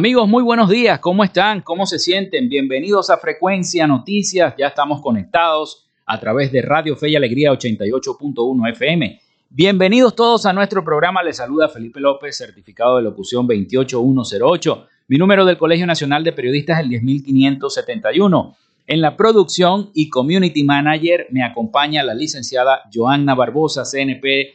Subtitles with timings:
[0.00, 0.98] Amigos, muy buenos días.
[0.98, 1.60] ¿Cómo están?
[1.60, 2.48] ¿Cómo se sienten?
[2.48, 4.54] Bienvenidos a Frecuencia Noticias.
[4.56, 9.20] Ya estamos conectados a través de Radio Fe y Alegría 88.1 FM.
[9.50, 11.22] Bienvenidos todos a nuestro programa.
[11.22, 14.86] Les saluda Felipe López, certificado de locución 28108.
[15.08, 18.56] Mi número del Colegio Nacional de Periodistas es el 10571.
[18.86, 24.54] En la producción y community manager me acompaña la licenciada Joanna Barbosa, CNP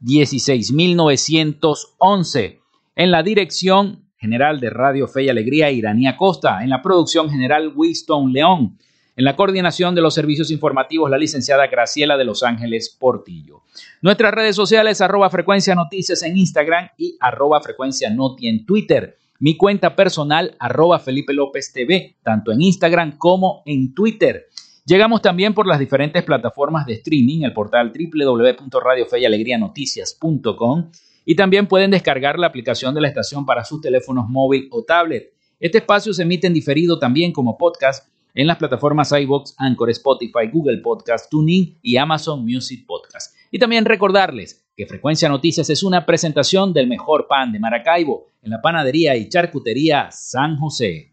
[0.00, 2.58] 16911.
[2.96, 6.62] En la dirección general de Radio Fe y Alegría, Iranía Costa.
[6.62, 8.78] En la producción general, Winston León.
[9.16, 13.62] En la coordinación de los servicios informativos, la licenciada Graciela de Los Ángeles Portillo.
[14.00, 19.18] Nuestras redes sociales, arroba frecuencia noticias en Instagram y arroba frecuencia noti en Twitter.
[19.40, 24.46] Mi cuenta personal, arroba Felipe López TV, tanto en Instagram como en Twitter.
[24.86, 30.90] Llegamos también por las diferentes plataformas de streaming, el portal www.radiofeyalegrianoticias.com
[31.24, 35.32] y también pueden descargar la aplicación de la estación para sus teléfonos móvil o tablet.
[35.60, 40.48] Este espacio se emite en diferido también como podcast en las plataformas iBox, Anchor, Spotify,
[40.52, 43.36] Google Podcast, TuneIn y Amazon Music Podcast.
[43.50, 48.50] Y también recordarles que Frecuencia Noticias es una presentación del mejor pan de Maracaibo en
[48.50, 51.12] la panadería y charcutería San José.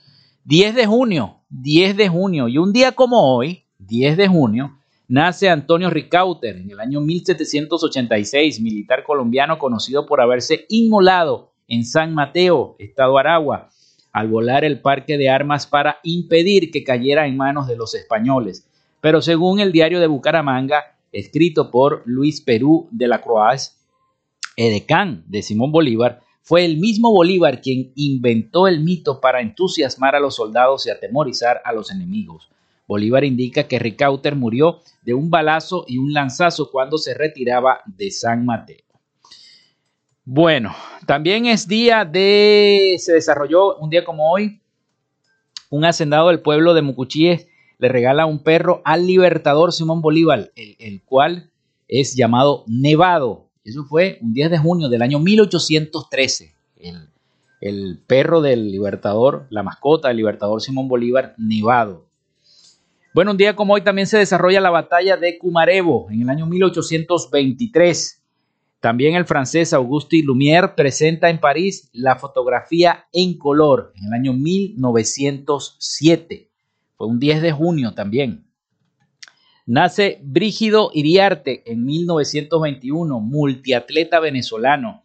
[0.44, 4.77] 10 de junio, 10 de junio, y un día como hoy, 10 de junio,
[5.08, 12.14] nace Antonio Ricauter en el año 1786, militar colombiano conocido por haberse inmolado en San
[12.14, 13.70] Mateo, estado Aragua,
[14.12, 18.66] al volar el parque de armas para impedir que cayera en manos de los españoles.
[19.00, 23.76] Pero según el diario de Bucaramanga, escrito por Luis Perú de la Croix,
[24.56, 30.20] edecán de Simón Bolívar, fue el mismo Bolívar quien inventó el mito para entusiasmar a
[30.20, 32.48] los soldados y atemorizar a los enemigos.
[32.88, 38.10] Bolívar indica que Ricauter murió de un balazo y un lanzazo cuando se retiraba de
[38.10, 38.82] San Mateo.
[40.24, 40.74] Bueno,
[41.06, 44.60] también es día de, se desarrolló un día como hoy,
[45.70, 47.46] un hacendado del pueblo de Mucuchíes
[47.78, 51.50] le regala un perro al libertador Simón Bolívar, el, cual
[51.86, 53.50] es llamado Nevado.
[53.64, 56.54] Eso fue un 10 de junio del año 1813.
[56.76, 57.10] El,
[57.60, 62.07] el perro del libertador, la mascota del libertador Simón Bolívar, Nevado.
[63.14, 66.44] Bueno, un día como hoy también se desarrolla la batalla de Cumarevo en el año
[66.46, 68.22] 1823.
[68.80, 74.34] También el francés Auguste Lumière presenta en París la fotografía en color en el año
[74.34, 76.50] 1907.
[76.96, 78.44] Fue un 10 de junio también.
[79.64, 85.04] Nace Brígido Iriarte en 1921, multiatleta venezolano.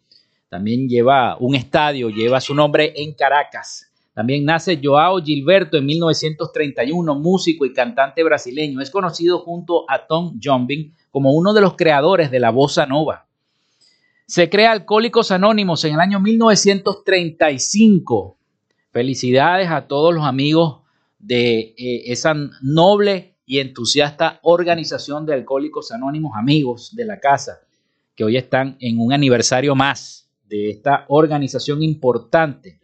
[0.50, 3.93] También lleva un estadio, lleva su nombre en Caracas.
[4.14, 8.80] También nace Joao Gilberto en 1931, músico y cantante brasileño.
[8.80, 13.26] Es conocido junto a Tom Jombin como uno de los creadores de la bossa nova.
[14.26, 18.38] Se crea Alcohólicos Anónimos en el año 1935.
[18.92, 20.82] Felicidades a todos los amigos
[21.18, 27.62] de eh, esa noble y entusiasta organización de Alcohólicos Anónimos, amigos de la casa,
[28.14, 32.83] que hoy están en un aniversario más de esta organización importante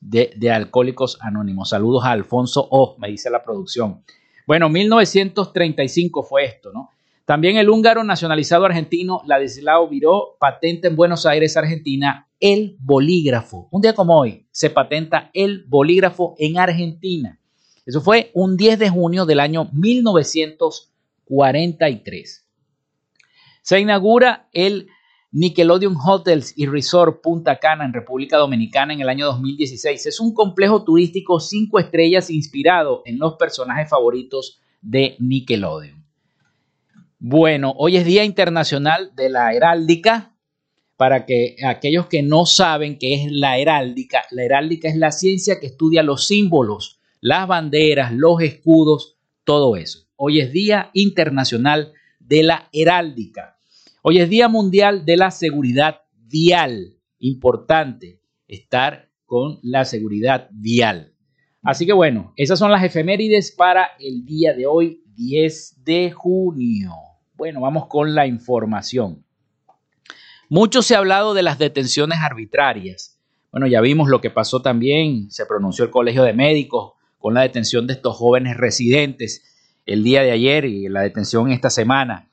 [0.00, 1.68] de, Alcohólicos Anónimos.
[1.70, 4.02] Saludos a Alfonso O, me dice la producción.
[4.46, 6.90] Bueno, 1935 fue esto, ¿no?
[7.24, 13.68] También el húngaro nacionalizado argentino Ladislao Viró patenta en Buenos Aires, Argentina, el bolígrafo.
[13.70, 17.38] Un día como hoy se patenta el bolígrafo en Argentina.
[17.84, 22.46] Eso fue un 10 de junio del año 1943.
[23.60, 24.88] Se inaugura el
[25.30, 30.06] Nickelodeon Hotels y Resort Punta Cana en República Dominicana en el año 2016.
[30.06, 36.04] Es un complejo turístico cinco estrellas inspirado en los personajes favoritos de Nickelodeon.
[37.18, 40.34] Bueno, hoy es Día Internacional de la Heráldica.
[40.96, 45.60] Para que aquellos que no saben qué es la heráldica, la heráldica es la ciencia
[45.60, 50.06] que estudia los símbolos las banderas, los escudos, todo eso.
[50.16, 53.57] Hoy es Día Internacional de la Heráldica.
[54.10, 56.96] Hoy es Día Mundial de la Seguridad Vial.
[57.18, 61.12] Importante estar con la seguridad vial.
[61.62, 66.92] Así que bueno, esas son las efemérides para el día de hoy, 10 de junio.
[67.34, 69.26] Bueno, vamos con la información.
[70.48, 73.20] Mucho se ha hablado de las detenciones arbitrarias.
[73.52, 77.42] Bueno, ya vimos lo que pasó también, se pronunció el Colegio de Médicos con la
[77.42, 79.44] detención de estos jóvenes residentes
[79.84, 82.28] el día de ayer y la detención esta semana.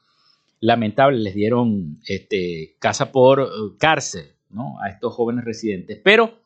[0.59, 3.45] Lamentable, les dieron este, casa por eh,
[3.77, 4.77] cárcel ¿no?
[4.81, 5.99] a estos jóvenes residentes.
[6.03, 6.39] Pero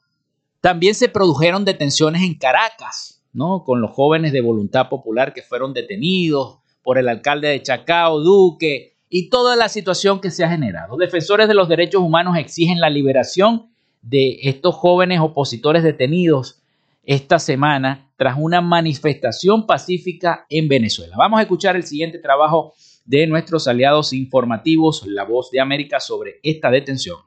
[0.62, 3.64] también se produjeron detenciones en Caracas, ¿no?
[3.64, 8.98] con los jóvenes de voluntad popular que fueron detenidos por el alcalde de Chacao, Duque,
[9.10, 10.96] y toda la situación que se ha generado.
[10.98, 13.70] Defensores de los derechos humanos exigen la liberación
[14.02, 16.62] de estos jóvenes opositores detenidos
[17.04, 21.16] esta semana tras una manifestación pacífica en Venezuela.
[21.18, 22.74] Vamos a escuchar el siguiente trabajo
[23.10, 27.18] de nuestros aliados informativos, La Voz de América, sobre esta detención.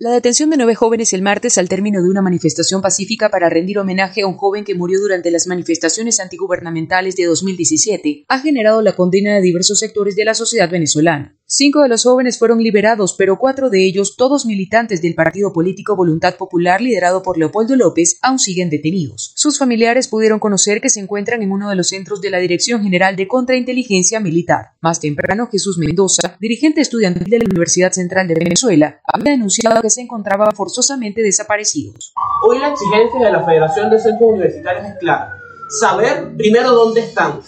[0.00, 3.80] La detención de nueve jóvenes el martes al término de una manifestación pacífica para rendir
[3.80, 8.94] homenaje a un joven que murió durante las manifestaciones antigubernamentales de 2017 ha generado la
[8.94, 11.34] condena de diversos sectores de la sociedad venezolana.
[11.50, 15.96] Cinco de los jóvenes fueron liberados, pero cuatro de ellos, todos militantes del partido político
[15.96, 19.32] Voluntad Popular liderado por Leopoldo López, aún siguen detenidos.
[19.34, 22.82] Sus familiares pudieron conocer que se encuentran en uno de los centros de la Dirección
[22.82, 24.74] General de Contrainteligencia Militar.
[24.82, 29.87] Más temprano, Jesús Mendoza, dirigente estudiantil de la Universidad Central de Venezuela, había denunciado que
[29.90, 32.12] se encontraban forzosamente desaparecidos.
[32.46, 35.34] Hoy la exigencia de la Federación de Centros Universitarios es clara.
[35.80, 37.40] Saber primero dónde están.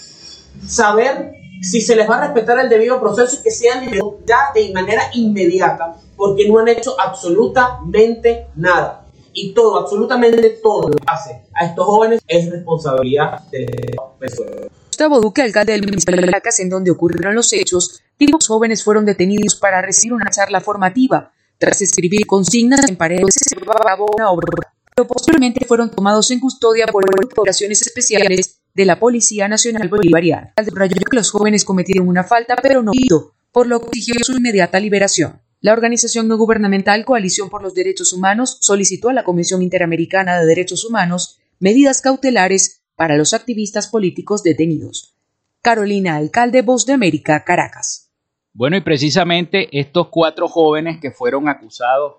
[0.67, 4.51] Saber si se les va a respetar el debido proceso y que sean liberados ya
[4.55, 9.07] de manera inmediata, porque no han hecho absolutamente nada.
[9.33, 14.67] Y todo, absolutamente todo lo que hace a estos jóvenes es responsabilidad de Venezuela.
[14.87, 18.49] Gustavo Duque, alcalde del municipio de Caracas, en donde ocurrieron los hechos, dijo que los
[18.49, 23.95] jóvenes fueron detenidos para recibir una charla formativa Tras escribir consignas en paredes, se llevaba
[24.17, 24.49] una obra,
[24.97, 30.55] pero posteriormente fueron tomados en custodia por operaciones especiales de la Policía Nacional Bolivariana.
[30.57, 34.39] Al que los jóvenes cometieron una falta, pero no hizo, por lo que exigió su
[34.39, 35.43] inmediata liberación.
[35.61, 40.47] La organización no gubernamental Coalición por los Derechos Humanos solicitó a la Comisión Interamericana de
[40.47, 45.15] Derechos Humanos medidas cautelares para los activistas políticos detenidos.
[45.61, 48.10] Carolina Alcalde, Voz de América, Caracas.
[48.53, 52.17] Bueno, y precisamente estos cuatro jóvenes que fueron acusados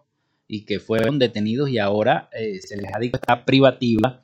[0.47, 4.23] y que fueron detenidos y ahora eh, se les ha dictado privativa,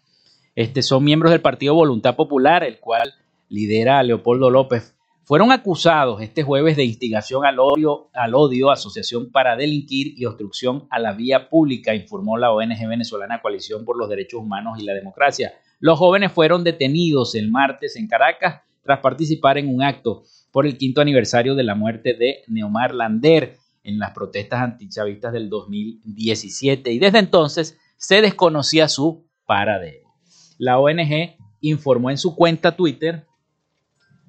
[0.56, 3.14] este, son miembros del Partido Voluntad Popular, el cual
[3.50, 4.98] lidera Leopoldo López
[5.28, 10.88] fueron acusados este jueves de instigación al odio, al odio, asociación para delinquir y obstrucción
[10.90, 14.94] a la vía pública, informó la ONG venezolana Coalición por los Derechos Humanos y la
[14.94, 15.54] Democracia.
[15.82, 20.78] Los jóvenes fueron detenidos el martes en Caracas tras participar en un acto por el
[20.78, 27.00] quinto aniversario de la muerte de Neomar Lander en las protestas antichavistas del 2017 y
[27.00, 30.14] desde entonces se desconocía su paradero.
[30.58, 33.26] La ONG informó en su cuenta Twitter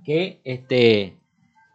[0.04, 1.18] que este,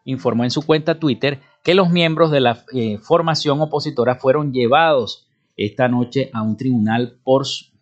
[0.06, 5.28] informó en su cuenta Twitter que los miembros de la eh, formación opositora fueron llevados
[5.56, 7.20] esta noche a un tribunal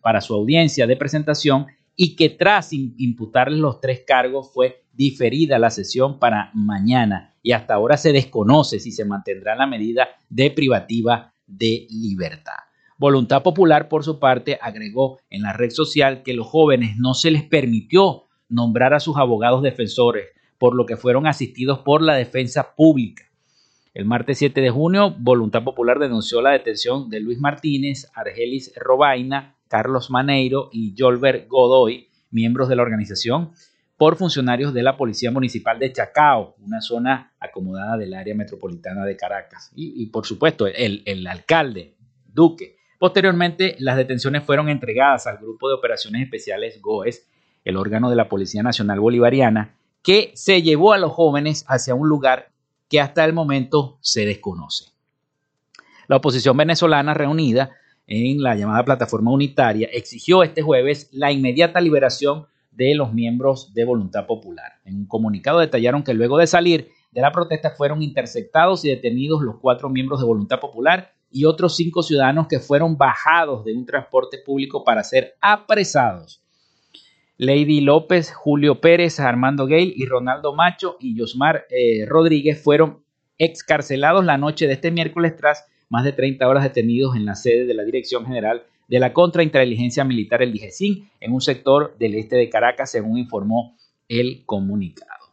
[0.00, 1.66] para su audiencia de presentación
[1.96, 7.74] y que tras imputarles los tres cargos fue diferida la sesión para mañana y hasta
[7.74, 12.52] ahora se desconoce si se mantendrá la medida de privativa de libertad.
[12.98, 17.30] Voluntad Popular, por su parte, agregó en la red social que los jóvenes no se
[17.30, 20.26] les permitió nombrar a sus abogados defensores,
[20.58, 23.24] por lo que fueron asistidos por la defensa pública.
[23.94, 29.56] El martes 7 de junio, Voluntad Popular denunció la detención de Luis Martínez, Argelis Robaina,
[29.68, 33.50] Carlos Maneiro y Jolbert Godoy, miembros de la organización,
[34.02, 39.16] por funcionarios de la Policía Municipal de Chacao, una zona acomodada del área metropolitana de
[39.16, 39.70] Caracas.
[39.76, 41.94] Y, por supuesto, el, el alcalde,
[42.26, 42.74] Duque.
[42.98, 47.28] Posteriormente, las detenciones fueron entregadas al Grupo de Operaciones Especiales GOES,
[47.64, 52.08] el órgano de la Policía Nacional Bolivariana, que se llevó a los jóvenes hacia un
[52.08, 52.50] lugar
[52.88, 54.86] que hasta el momento se desconoce.
[56.08, 57.70] La oposición venezolana reunida
[58.08, 63.84] en la llamada plataforma unitaria exigió este jueves la inmediata liberación de los miembros de
[63.84, 64.72] Voluntad Popular.
[64.84, 69.42] En un comunicado detallaron que luego de salir de la protesta fueron interceptados y detenidos
[69.42, 73.86] los cuatro miembros de Voluntad Popular y otros cinco ciudadanos que fueron bajados de un
[73.86, 76.42] transporte público para ser apresados
[77.38, 83.02] Lady López, Julio Pérez, Armando Gale y Ronaldo Macho y Yosmar eh, Rodríguez fueron
[83.36, 87.66] excarcelados la noche de este miércoles tras más de 30 horas detenidos en la sede
[87.66, 88.62] de la Dirección General
[88.92, 93.74] de la Contrainteligencia Militar, el DIGESIN, en un sector del este de Caracas, según informó
[94.06, 95.32] el comunicado.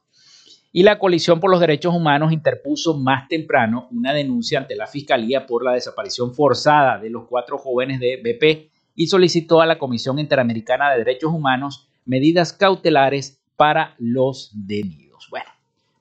[0.71, 5.45] Y la Coalición por los Derechos Humanos interpuso más temprano una denuncia ante la Fiscalía
[5.45, 10.19] por la desaparición forzada de los cuatro jóvenes de BP y solicitó a la Comisión
[10.19, 15.27] Interamericana de Derechos Humanos medidas cautelares para los detenidos.
[15.29, 15.49] Bueno,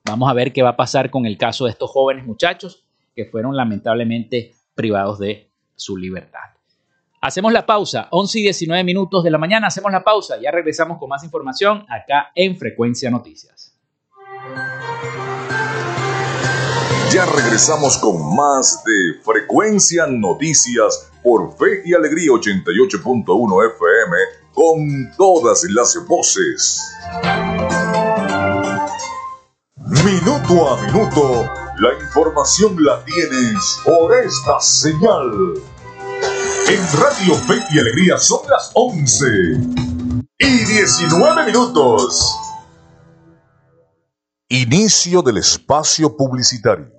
[0.05, 3.25] vamos a ver qué va a pasar con el caso de estos jóvenes muchachos que
[3.25, 6.58] fueron lamentablemente privados de su libertad.
[7.21, 10.97] Hacemos la pausa, 11 y 19 minutos de la mañana, hacemos la pausa, ya regresamos
[10.97, 13.75] con más información acá en Frecuencia Noticias.
[17.11, 24.17] Ya regresamos con más de Frecuencia Noticias por Fe y Alegría 88.1 FM
[24.53, 26.81] con todas las voces.
[30.05, 35.59] Minuto a minuto, la información la tienes por esta señal.
[36.69, 39.25] En Radio Fe y Alegría son las 11
[40.37, 42.35] y 19 minutos.
[44.49, 46.98] Inicio del espacio publicitario.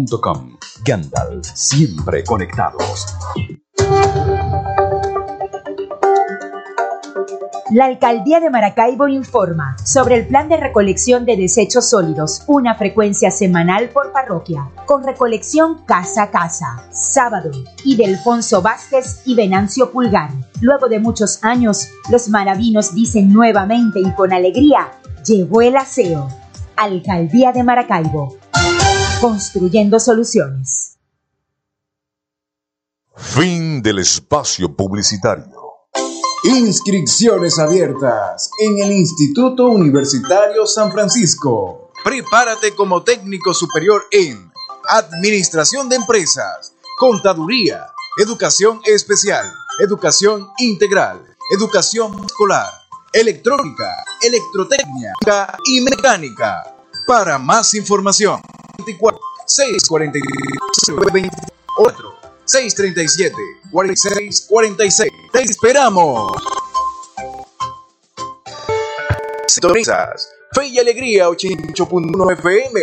[1.53, 3.05] Siempre conectados.
[7.73, 13.31] La Alcaldía de Maracaibo informa sobre el plan de recolección de desechos sólidos, una frecuencia
[13.31, 17.49] semanal por parroquia, con recolección casa a casa, sábado,
[17.85, 18.17] y de
[18.61, 20.31] Vázquez y Venancio Pulgar.
[20.59, 24.91] Luego de muchos años, los maravinos dicen nuevamente y con alegría,
[25.25, 26.27] llegó el aseo.
[26.75, 28.35] Alcaldía de Maracaibo,
[29.21, 30.97] construyendo soluciones.
[33.15, 35.61] Fin del espacio publicitario.
[36.43, 41.91] Inscripciones abiertas en el Instituto Universitario San Francisco.
[42.03, 44.51] Prepárate como técnico superior en
[44.89, 47.85] Administración de Empresas, Contaduría,
[48.17, 49.45] Educación Especial,
[49.79, 51.23] Educación Integral,
[51.55, 52.71] Educación Escolar,
[53.13, 55.13] Electrónica, Electrotecnia
[55.67, 56.75] y Mecánica.
[57.05, 58.41] Para más información,
[58.83, 63.35] 24 644 24 637
[63.71, 65.11] 4646.
[65.31, 66.33] Te esperamos.
[69.47, 72.81] Sintonizas Fe y Alegría 88.1 FM.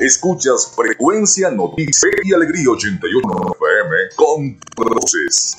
[0.00, 5.56] Escuchas Frecuencia Noticias y Alegría 81 FM con voces.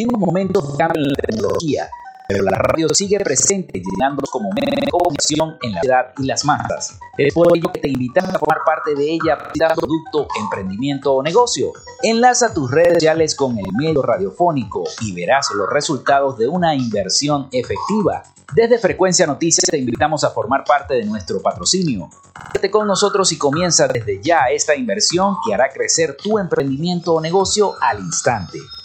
[0.00, 1.90] Un momento de cambio en la tecnología,
[2.28, 6.44] pero la radio sigue presente, llenándonos como medio de comunicación en la ciudad y las
[6.44, 6.98] masas.
[7.18, 9.38] Es por ello que te invitamos a formar parte de ella,
[9.74, 11.72] producto, emprendimiento o negocio.
[12.02, 17.48] Enlaza tus redes sociales con el medio radiofónico y verás los resultados de una inversión
[17.52, 18.22] efectiva.
[18.54, 22.08] Desde Frecuencia Noticias te invitamos a formar parte de nuestro patrocinio.
[22.52, 27.20] Quédate con nosotros y comienza desde ya esta inversión que hará crecer tu emprendimiento o
[27.20, 28.58] negocio al instante.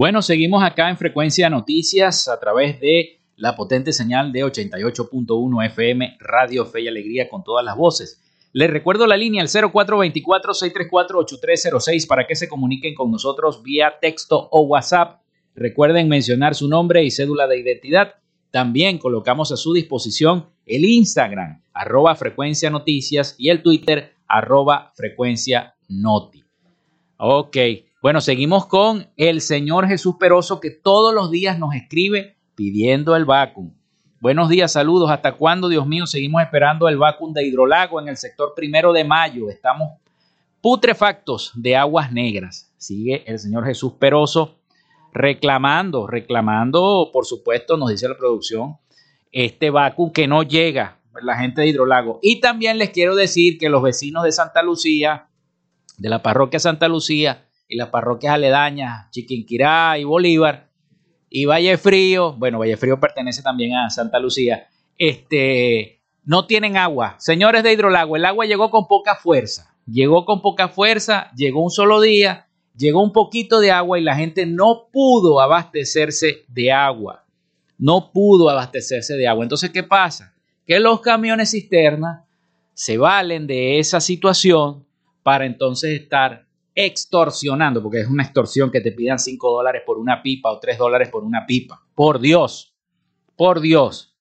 [0.00, 6.16] Bueno, seguimos acá en Frecuencia Noticias a través de la potente señal de 88.1 FM
[6.20, 8.18] Radio Fe y Alegría con todas las voces.
[8.54, 14.62] Les recuerdo la línea al 0424-634-8306 para que se comuniquen con nosotros vía texto o
[14.62, 15.20] WhatsApp.
[15.54, 18.14] Recuerden mencionar su nombre y cédula de identidad.
[18.50, 25.74] También colocamos a su disposición el Instagram, arroba frecuencia noticias, y el Twitter, arroba frecuencia
[25.90, 26.42] noti.
[27.18, 27.58] Ok.
[28.02, 33.26] Bueno, seguimos con el señor Jesús Peroso que todos los días nos escribe pidiendo el
[33.26, 33.74] vacuum.
[34.22, 35.10] Buenos días, saludos.
[35.10, 39.04] ¿Hasta cuándo, Dios mío, seguimos esperando el vacuum de hidrolago en el sector primero de
[39.04, 39.50] mayo?
[39.50, 39.90] Estamos
[40.62, 42.72] putrefactos de aguas negras.
[42.78, 44.56] Sigue el señor Jesús Peroso
[45.12, 48.78] reclamando, reclamando, por supuesto, nos dice la producción,
[49.30, 52.18] este vacuum que no llega, la gente de hidrolago.
[52.22, 55.28] Y también les quiero decir que los vecinos de Santa Lucía,
[55.98, 60.68] de la parroquia Santa Lucía, y las parroquias aledañas, Chiquinquirá y Bolívar,
[61.30, 64.66] y Valle Frío, bueno, Valle Frío pertenece también a Santa Lucía,
[64.98, 67.14] este, no tienen agua.
[67.20, 71.70] Señores de Hidrolago, el agua llegó con poca fuerza, llegó con poca fuerza, llegó un
[71.70, 77.24] solo día, llegó un poquito de agua y la gente no pudo abastecerse de agua,
[77.78, 79.44] no pudo abastecerse de agua.
[79.44, 80.34] Entonces, ¿qué pasa?
[80.66, 82.24] Que los camiones cisterna
[82.74, 84.84] se valen de esa situación
[85.22, 90.22] para entonces estar extorsionando, porque es una extorsión que te pidan 5 dólares por una
[90.22, 91.82] pipa o 3 dólares por una pipa.
[91.94, 92.74] Por Dios,
[93.36, 94.16] por Dios.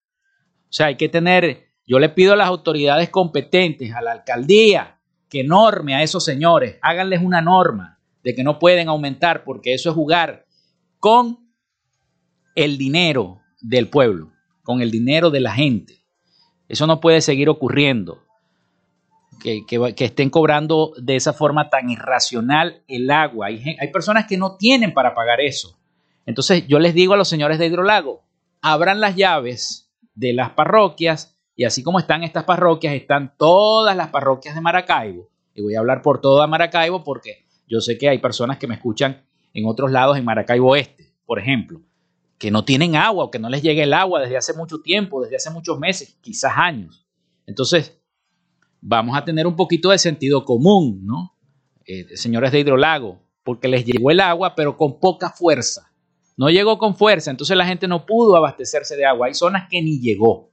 [0.63, 4.99] O sea, hay que tener, yo le pido a las autoridades competentes, a la alcaldía,
[5.29, 9.89] que norme a esos señores, háganles una norma de que no pueden aumentar, porque eso
[9.89, 10.45] es jugar
[10.99, 11.51] con
[12.55, 14.31] el dinero del pueblo,
[14.63, 16.05] con el dinero de la gente.
[16.67, 18.23] Eso no puede seguir ocurriendo
[19.41, 19.65] que,
[19.97, 23.47] estén cobrando de esa forma tan irracional el agua.
[23.47, 25.77] Hay, hay personas que no tienen para pagar eso.
[26.25, 28.23] Entonces yo les digo a los señores de Hidrolago,
[28.61, 34.09] abran las llaves de las parroquias y así como están estas parroquias, están todas las
[34.09, 35.29] parroquias de Maracaibo.
[35.53, 38.75] Y voy a hablar por toda Maracaibo porque yo sé que hay personas que me
[38.75, 41.81] escuchan en otros lados, en Maracaibo Este, por ejemplo,
[42.37, 45.21] que no tienen agua o que no les llegue el agua desde hace mucho tiempo,
[45.21, 47.05] desde hace muchos meses, quizás años.
[47.45, 47.98] Entonces,
[48.81, 51.35] vamos a tener un poquito de sentido común, ¿no?
[51.85, 55.91] Eh, señores de hidrolago, porque les llegó el agua, pero con poca fuerza.
[56.37, 59.27] No llegó con fuerza, entonces la gente no pudo abastecerse de agua.
[59.27, 60.51] Hay zonas que ni llegó.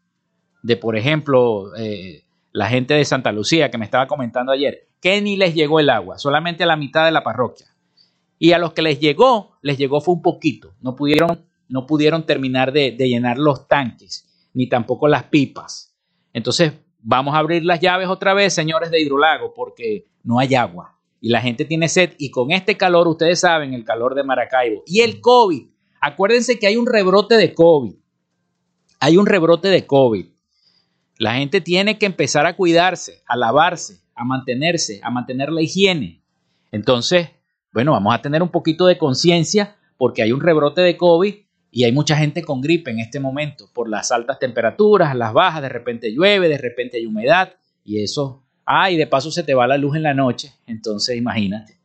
[0.62, 5.20] De, por ejemplo, eh, la gente de Santa Lucía que me estaba comentando ayer, que
[5.20, 7.66] ni les llegó el agua, solamente a la mitad de la parroquia.
[8.38, 10.74] Y a los que les llegó, les llegó fue un poquito.
[10.80, 15.94] No pudieron, no pudieron terminar de, de llenar los tanques, ni tampoco las pipas.
[16.32, 16.72] Entonces,
[17.08, 20.98] Vamos a abrir las llaves otra vez, señores de Hidrolago, porque no hay agua.
[21.20, 24.82] y la gente tiene sed y con este calor, ustedes saben, el calor de Maracaibo
[24.86, 25.68] y el COVID.
[26.00, 27.94] Acuérdense que hay un rebrote de COVID.
[28.98, 30.26] Hay un rebrote de COVID.
[31.18, 36.22] La gente tiene que empezar a cuidarse, a lavarse, a mantenerse, a mantener la higiene.
[36.72, 37.30] Entonces,
[37.72, 41.36] bueno, vamos a tener un poquito de conciencia porque hay un rebrote de COVID
[41.76, 45.60] y hay mucha gente con gripe en este momento por las altas temperaturas, las bajas,
[45.60, 47.52] de repente llueve, de repente hay humedad
[47.84, 51.18] y eso, ah, y de paso se te va la luz en la noche, entonces
[51.18, 51.76] imagínate.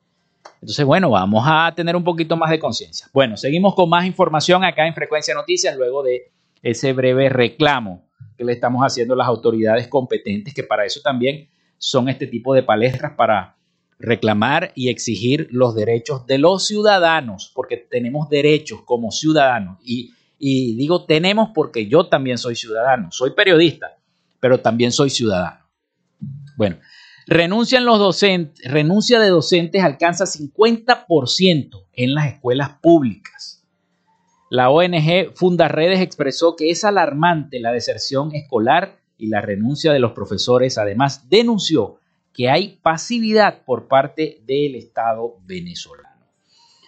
[0.62, 3.08] Entonces, bueno, vamos a tener un poquito más de conciencia.
[3.12, 6.32] Bueno, seguimos con más información acá en Frecuencia Noticias luego de
[6.64, 11.50] ese breve reclamo que le estamos haciendo a las autoridades competentes, que para eso también
[11.78, 13.58] son este tipo de palestras para
[14.02, 19.78] reclamar y exigir los derechos de los ciudadanos, porque tenemos derechos como ciudadanos.
[19.84, 20.14] Y,
[20.76, 23.98] digo tenemos porque yo también soy ciudadano, soy periodista,
[24.40, 25.70] pero también soy ciudadano.
[26.58, 26.78] Bueno,
[27.28, 33.64] renuncian los docentes, renuncia de docentes alcanza 50% en las escuelas públicas.
[34.50, 40.12] La ONG Fundaredes expresó que es alarmante la deserción escolar y la renuncia de los
[40.12, 40.78] profesores.
[40.78, 42.01] Además, denunció
[42.34, 46.10] que hay pasividad por parte del Estado venezolano.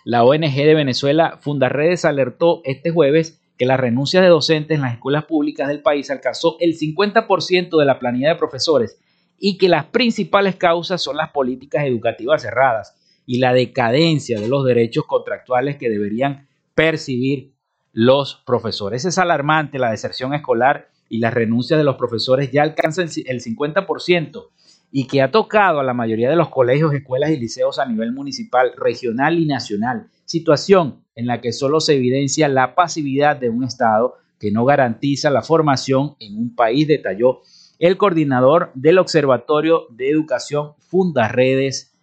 [0.05, 4.93] La ONG de Venezuela Fundaredes alertó este jueves que la renuncia de docentes en las
[4.93, 8.97] escuelas públicas del país alcanzó el 50% de la planilla de profesores
[9.39, 14.65] y que las principales causas son las políticas educativas cerradas y la decadencia de los
[14.65, 17.53] derechos contractuales que deberían percibir
[17.93, 19.05] los profesores.
[19.05, 24.49] Es alarmante la deserción escolar y las renuncias de los profesores ya alcanzan el 50%
[24.95, 28.11] y que ha tocado a la mayoría de los colegios, escuelas y liceos a nivel
[28.13, 33.63] municipal, regional y nacional, situación en la que solo se evidencia la pasividad de un
[33.63, 37.41] Estado que no garantiza la formación en un país, detalló
[37.79, 41.95] el coordinador del Observatorio de Educación Fundaredes,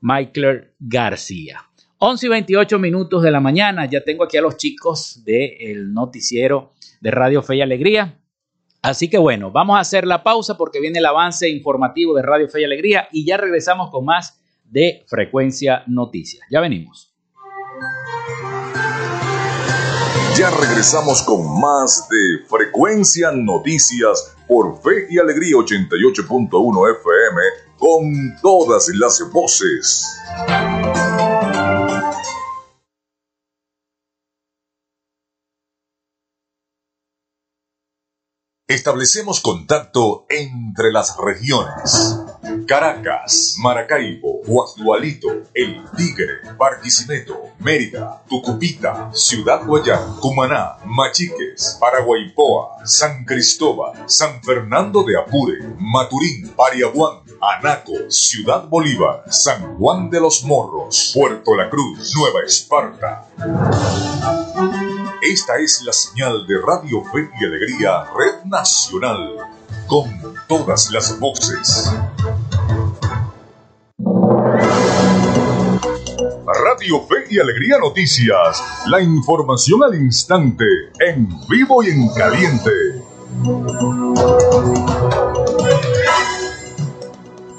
[0.00, 1.60] Michael García.
[1.98, 6.72] 11 y 28 minutos de la mañana, ya tengo aquí a los chicos del noticiero
[7.02, 8.19] de Radio Fe y Alegría.
[8.82, 12.48] Así que bueno, vamos a hacer la pausa porque viene el avance informativo de Radio
[12.48, 16.42] Fe y Alegría y ya regresamos con más de Frecuencia Noticias.
[16.50, 17.12] Ya venimos.
[20.36, 27.40] Ya regresamos con más de Frecuencia Noticias por Fe y Alegría 88.1 FM
[27.76, 30.06] con todas las voces.
[38.70, 42.20] Establecemos contacto entre las regiones.
[42.68, 54.04] Caracas, Maracaibo, Guasdualito, El Tigre, Barquisimeto, Mérida, Tucupita, Ciudad Guayán, Cumaná, Machiques, Paraguaypoa, San Cristóbal,
[54.06, 61.56] San Fernando de Apure, Maturín, Pariaguán, Anaco, Ciudad Bolívar, San Juan de los Morros, Puerto
[61.56, 63.26] La Cruz, Nueva Esparta.
[65.22, 69.36] Esta es la señal de Radio Fe y Alegría, Red Nacional,
[69.86, 70.08] con
[70.48, 71.92] todas las voces.
[76.46, 80.64] Radio Fe y Alegría Noticias, la información al instante,
[81.06, 82.70] en vivo y en caliente.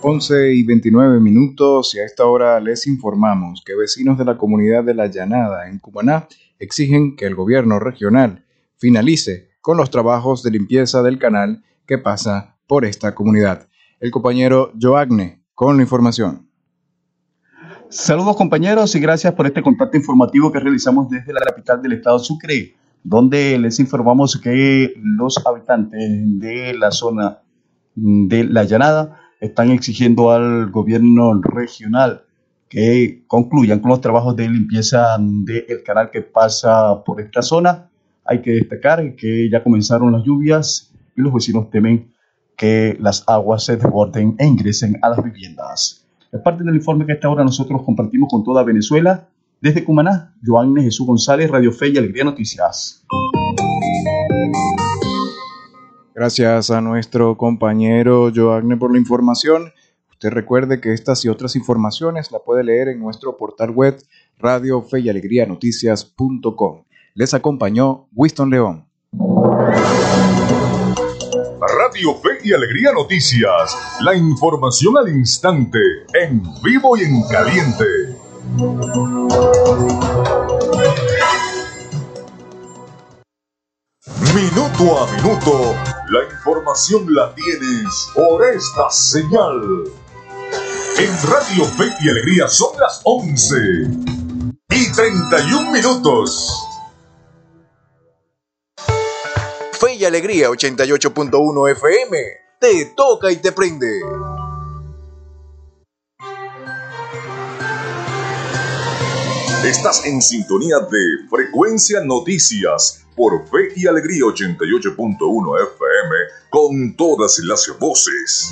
[0.02, 4.84] 11 y 29 minutos y a esta hora les informamos que vecinos de la comunidad
[4.84, 6.28] de La Llanada en Cumaná
[6.62, 8.45] exigen que el gobierno regional
[8.78, 13.67] finalice con los trabajos de limpieza del canal que pasa por esta comunidad.
[14.00, 16.47] El compañero Joagne con la información.
[17.89, 22.19] Saludos compañeros y gracias por este contacto informativo que realizamos desde la capital del estado
[22.19, 26.00] Sucre, donde les informamos que los habitantes
[26.39, 27.39] de la zona
[27.95, 32.24] de La Llanada están exigiendo al gobierno regional
[32.72, 37.90] que concluyan con los trabajos de limpieza del canal que pasa por esta zona.
[38.24, 42.14] Hay que destacar que ya comenzaron las lluvias y los vecinos temen
[42.56, 46.08] que las aguas se desborden e ingresen a las viviendas.
[46.32, 49.28] Es parte del informe que a esta hora nosotros compartimos con toda Venezuela.
[49.60, 53.06] Desde Cumaná, Joanne Jesús González, Radio Fe y Alegría Noticias.
[56.16, 59.74] Gracias a nuestro compañero Joagne por la información.
[60.22, 64.00] Usted recuerde que estas y otras informaciones la puede leer en nuestro portal web
[64.38, 65.48] radio y alegría.
[67.16, 68.86] Les acompañó Winston León.
[71.80, 75.80] Radio Fe y Alegría Noticias, la información al instante,
[76.14, 77.86] en vivo y en caliente.
[84.36, 85.76] Minuto a minuto,
[86.12, 90.01] la información la tienes por esta señal
[90.97, 93.56] En Radio Fe y Alegría son las 11
[94.69, 96.67] y 31 minutos.
[99.73, 102.17] Fe y Alegría 88.1 FM.
[102.60, 104.01] Te toca y te prende.
[109.65, 116.15] Estás en sintonía de Frecuencia Noticias por Fe y Alegría 88.1 FM
[116.49, 118.51] con todas las voces.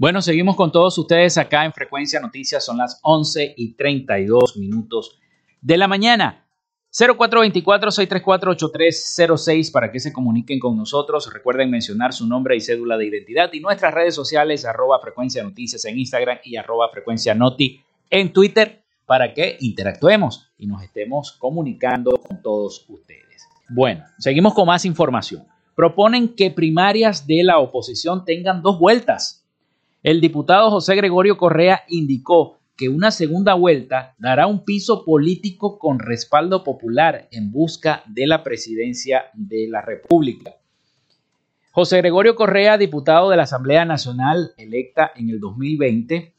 [0.00, 2.64] Bueno, seguimos con todos ustedes acá en Frecuencia Noticias.
[2.64, 5.18] Son las 11 y 32 minutos
[5.60, 6.46] de la mañana.
[6.92, 11.28] 0424-634-8306 para que se comuniquen con nosotros.
[11.34, 15.84] Recuerden mencionar su nombre y cédula de identidad y nuestras redes sociales, arroba Frecuencia Noticias
[15.84, 22.12] en Instagram y arroba Frecuencia Noti en Twitter para que interactuemos y nos estemos comunicando
[22.12, 23.48] con todos ustedes.
[23.68, 25.44] Bueno, seguimos con más información.
[25.74, 29.44] Proponen que primarias de la oposición tengan dos vueltas
[30.02, 35.98] el diputado José Gregorio Correa indicó que una segunda vuelta dará un piso político con
[35.98, 40.54] respaldo popular en busca de la presidencia de la República.
[41.72, 46.32] José Gregorio Correa, diputado de la Asamblea Nacional electa en el 2020,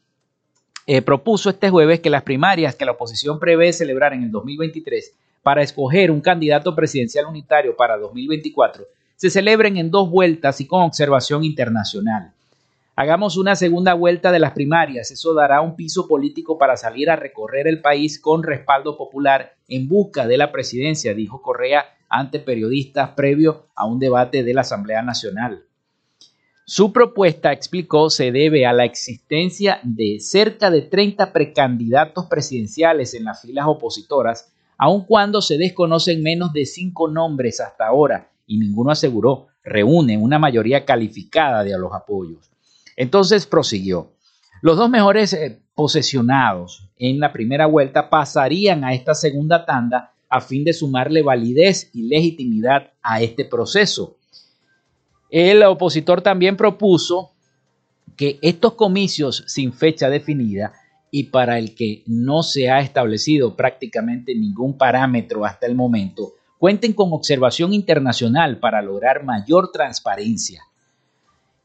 [0.87, 5.13] eh, propuso este jueves que las primarias que la oposición prevé celebrar en el 2023
[5.43, 8.85] para escoger un candidato presidencial unitario para 2024
[9.19, 12.31] se celebren en dos vueltas y con observación internacional.
[13.01, 15.09] Hagamos una segunda vuelta de las primarias.
[15.09, 19.87] Eso dará un piso político para salir a recorrer el país con respaldo popular en
[19.87, 25.01] busca de la presidencia, dijo Correa ante periodistas previo a un debate de la Asamblea
[25.01, 25.63] Nacional.
[26.65, 33.23] Su propuesta, explicó, se debe a la existencia de cerca de 30 precandidatos presidenciales en
[33.23, 38.91] las filas opositoras, aun cuando se desconocen menos de cinco nombres hasta ahora, y ninguno
[38.91, 42.48] aseguró reúne una mayoría calificada de los apoyos.
[42.99, 44.11] Entonces prosiguió.
[44.61, 50.41] Los dos mejores eh, posesionados en la primera vuelta pasarían a esta segunda tanda a
[50.41, 54.17] fin de sumarle validez y legitimidad a este proceso.
[55.29, 57.31] El opositor también propuso
[58.17, 60.73] que estos comicios sin fecha definida
[61.09, 66.91] y para el que no se ha establecido prácticamente ningún parámetro hasta el momento, cuenten
[66.91, 70.63] con observación internacional para lograr mayor transparencia.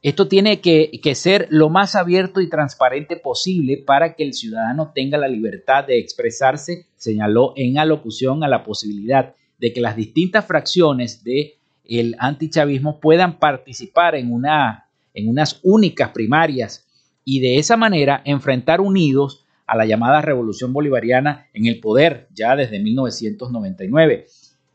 [0.05, 5.17] Esto tiene que, ser lo más abierto y transparente posible para que el ciudadano tenga
[5.17, 11.23] la libertad de expresarse, señaló en alocución a la posibilidad de que las distintas fracciones
[11.23, 11.53] del
[11.85, 16.85] el antichavismo puedan participar en, una, en unas únicas primarias
[17.23, 22.55] y de esa manera enfrentar unidos a la llamada revolución bolivariana en el poder ya
[22.55, 24.27] desde 1999.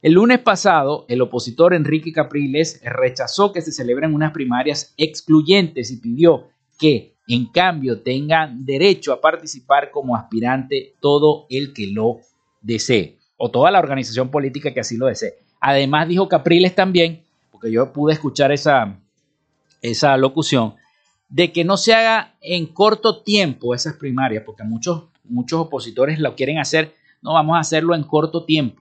[0.03, 5.99] El lunes pasado, el opositor Enrique Capriles rechazó que se celebren unas primarias excluyentes y
[5.99, 12.21] pidió que, en cambio, tengan derecho a participar como aspirante todo el que lo
[12.63, 15.35] desee, o toda la organización política que así lo desee.
[15.61, 18.99] Además, dijo Capriles también, porque yo pude escuchar esa,
[19.83, 20.77] esa locución,
[21.29, 26.35] de que no se haga en corto tiempo esas primarias, porque muchos, muchos opositores lo
[26.37, 28.81] quieren hacer, no vamos a hacerlo en corto tiempo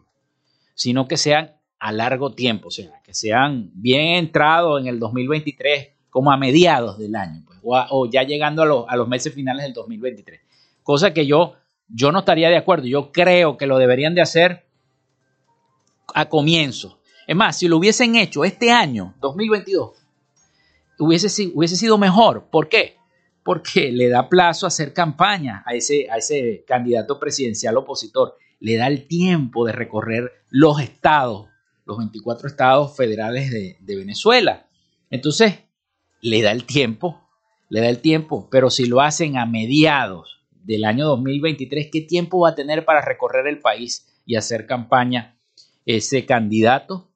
[0.79, 5.89] sino que sean a largo tiempo, o sea, que sean bien entrados en el 2023,
[6.09, 10.39] como a mediados del año, pues, o, ya llegando a, los meses finales del 2023.
[10.81, 11.55] Cosa que yo,
[11.89, 12.87] yo no estaría de acuerdo.
[12.87, 14.67] Yo creo que lo deberían de hacer
[16.13, 17.01] a comienzo.
[17.27, 19.91] Es más, si lo hubiesen hecho este año, 2022,
[20.97, 22.47] hubiese, hubiese sido mejor.
[22.49, 22.95] ¿Por qué?
[23.43, 28.37] Porque le da plazo a hacer campaña a ese, a ese candidato presidencial opositor.
[28.59, 31.47] Le da el tiempo de recorrer los estados,
[31.85, 34.67] los 24 estados federales de, Venezuela.
[35.09, 35.59] Entonces,
[36.21, 37.21] le da el tiempo,
[37.69, 42.39] le da el tiempo, pero si lo hacen a mediados del año 2023, ¿qué tiempo
[42.39, 45.37] va a tener para recorrer el país y hacer campaña
[45.85, 47.09] ese candidato?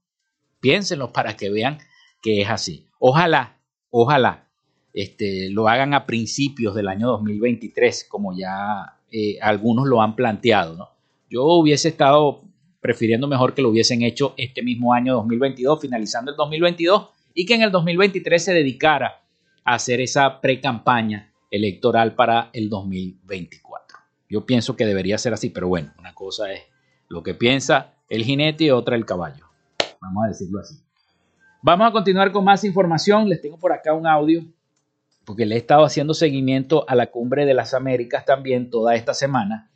[0.60, 1.80] Piénsenlo para que vean
[2.22, 2.88] que es así.
[3.00, 4.48] Ojalá, ojalá
[4.94, 10.76] este, lo hagan a principios del año 2023, como ya eh, algunos lo han planteado.
[10.76, 10.93] ¿no?
[11.34, 12.44] Yo hubiese estado
[12.80, 17.56] prefiriendo mejor que lo hubiesen hecho este mismo año 2022, finalizando el 2022, y que
[17.56, 19.24] en el 2023 se dedicara
[19.66, 23.98] a hacer esa pre-campaña electoral para el 2024.
[24.30, 26.62] Yo pienso que debería ser así, pero bueno, una cosa es
[27.08, 29.48] lo que piensa el jinete y otra el caballo.
[30.02, 30.76] Vamos a decirlo así.
[31.64, 33.28] Vamos a continuar con más información.
[33.28, 34.44] Les tengo por acá un audio,
[35.26, 39.16] porque le he estado haciendo seguimiento a la cumbre de las Américas también toda esta
[39.16, 39.72] semana.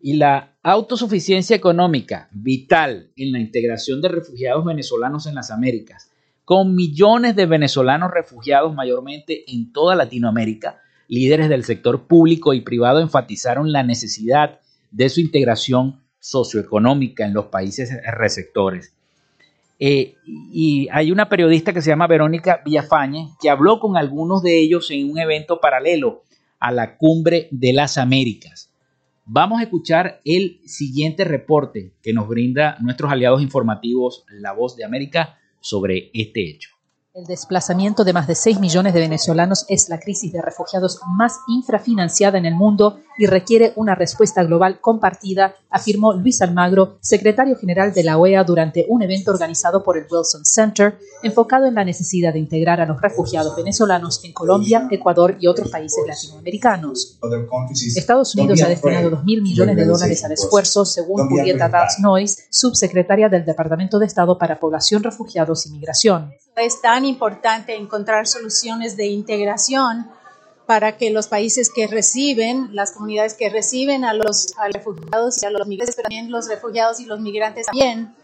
[0.00, 6.10] Y la autosuficiencia económica vital en la integración de refugiados venezolanos en las Américas,
[6.44, 13.00] con millones de venezolanos refugiados mayormente en toda Latinoamérica, líderes del sector público y privado
[13.00, 14.60] enfatizaron la necesidad
[14.90, 18.94] de su integración socioeconómica en los países receptores.
[19.78, 24.58] Eh, y hay una periodista que se llama Verónica Villafañe que habló con algunos de
[24.58, 26.22] ellos en un evento paralelo
[26.58, 28.69] a la cumbre de las Américas.
[29.32, 34.84] Vamos a escuchar el siguiente reporte que nos brinda nuestros aliados informativos La Voz de
[34.84, 36.79] América sobre este hecho.
[37.12, 41.40] El desplazamiento de más de 6 millones de venezolanos es la crisis de refugiados más
[41.48, 47.92] infrafinanciada en el mundo y requiere una respuesta global compartida, afirmó Luis Almagro, secretario general
[47.92, 52.32] de la OEA, durante un evento organizado por el Wilson Center, enfocado en la necesidad
[52.32, 57.18] de integrar a los refugiados venezolanos en Colombia, Ecuador y otros países latinoamericanos.
[57.96, 63.28] Estados Unidos ha destinado 2 mil millones de dólares al esfuerzo, según Julieta Noyes, subsecretaria
[63.28, 69.06] del Departamento de Estado para Población, Refugiados y Migración es tan importante encontrar soluciones de
[69.06, 70.10] integración
[70.66, 75.50] para que los países que reciben, las comunidades que reciben a los, refugiados y a
[75.50, 78.14] los migrantes, pero también los refugiados y los migrantes también,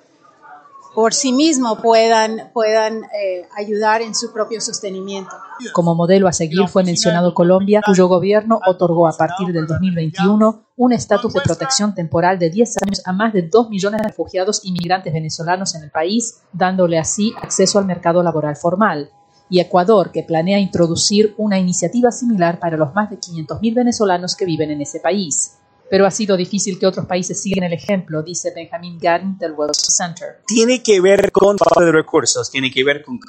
[0.95, 5.35] por sí mismos puedan, puedan eh, ayudar en su propio sostenimiento.
[5.73, 10.93] Como modelo a seguir fue mencionado Colombia, cuyo gobierno otorgó a partir del 2021 un
[10.93, 14.73] estatus de protección temporal de 10 años a más de 2 millones de refugiados y
[14.73, 19.11] migrantes venezolanos en el país, dándole así acceso al mercado laboral formal.
[19.49, 24.45] Y Ecuador, que planea introducir una iniciativa similar para los más de 500.000 venezolanos que
[24.45, 25.57] viven en ese país
[25.89, 29.75] pero ha sido difícil que otros países sigan el ejemplo, dice Benjamin Garden del World
[29.75, 30.43] Center.
[30.47, 33.21] Tiene que ver con falta de recursos, tiene que ver con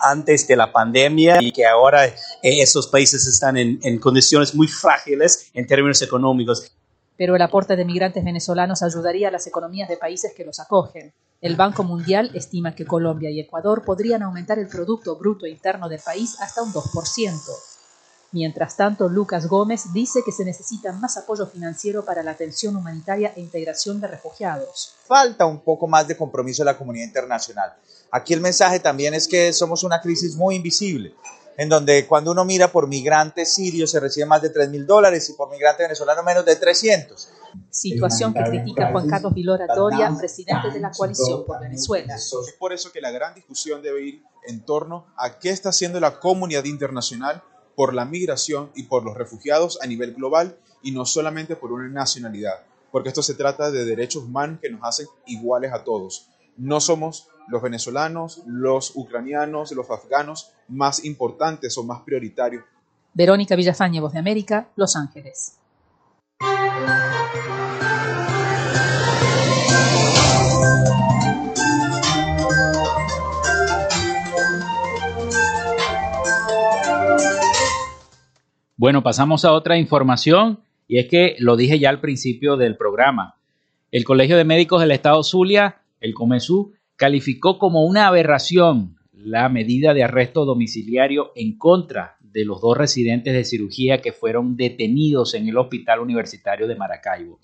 [0.00, 4.66] antes de la pandemia y que ahora eh, esos países están en, en condiciones muy
[4.66, 6.72] frágiles en términos económicos.
[7.22, 11.14] Pero el aporte de migrantes venezolanos ayudaría a las economías de países que los acogen.
[11.40, 16.00] El Banco Mundial estima que Colombia y Ecuador podrían aumentar el Producto Bruto Interno del
[16.00, 17.40] país hasta un 2%.
[18.32, 23.32] Mientras tanto, Lucas Gómez dice que se necesita más apoyo financiero para la atención humanitaria
[23.36, 24.96] e integración de refugiados.
[25.06, 27.72] Falta un poco más de compromiso de la comunidad internacional.
[28.10, 31.14] Aquí el mensaje también es que somos una crisis muy invisible,
[31.56, 35.28] en donde cuando uno mira por migrante sirio se recibe más de 3 mil dólares
[35.30, 37.28] y por migrante venezolano menos de 300.
[37.70, 42.14] Situación que critica Juan Carlos Vilora Doria, presidente de la coalición por Venezuela.
[42.14, 46.00] Es por eso que la gran discusión debe ir en torno a qué está haciendo
[46.00, 47.42] la comunidad internacional
[47.76, 51.88] por la migración y por los refugiados a nivel global y no solamente por una
[51.88, 56.28] nacionalidad, porque esto se trata de derechos humanos que nos hacen iguales a todos.
[56.56, 62.64] No somos los venezolanos, los ucranianos, los afganos más importantes o más prioritarios.
[63.14, 65.58] Verónica Villafañe, Voz de América, Los Ángeles.
[78.76, 83.36] Bueno, pasamos a otra información y es que lo dije ya al principio del programa.
[83.92, 89.94] El Colegio de Médicos del Estado Zulia, el COMESU, calificó como una aberración la medida
[89.94, 95.48] de arresto domiciliario en contra de los dos residentes de cirugía que fueron detenidos en
[95.48, 97.38] el Hospital Universitario de Maracaibo.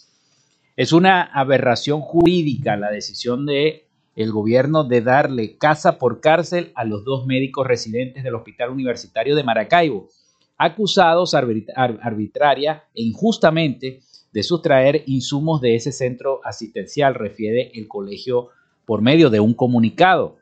[0.76, 6.84] Es una aberración jurídica la decisión de el gobierno de darle casa por cárcel a
[6.84, 10.08] los dos médicos residentes del Hospital Universitario de Maracaibo,
[10.56, 14.00] acusados arbitraria e injustamente
[14.32, 18.48] de sustraer insumos de ese centro asistencial, refiere el colegio
[18.84, 20.36] por medio de un comunicado.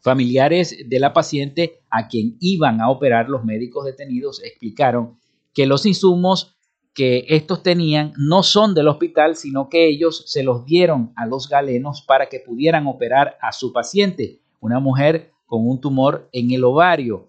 [0.00, 5.18] Familiares de la paciente a quien iban a operar los médicos detenidos explicaron
[5.52, 6.56] que los insumos
[6.94, 11.48] que estos tenían no son del hospital, sino que ellos se los dieron a los
[11.48, 16.64] galenos para que pudieran operar a su paciente, una mujer con un tumor en el
[16.64, 17.28] ovario.